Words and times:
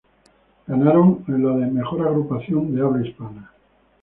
Ganaron 0.65 1.25
en 1.27 1.45
la 1.45 1.55
de 1.57 1.71
"Mejor 1.71 2.07
agrupación 2.07 2.73
de 2.73 2.81
habla 2.81 3.07
hispana". 3.07 3.51